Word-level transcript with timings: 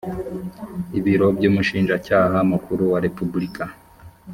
ibiro 0.99 1.27
by 1.37 1.45
umushinjacyaha 1.49 2.37
mukuru 2.51 2.83
wa 2.91 2.99
repubulika 3.05 3.63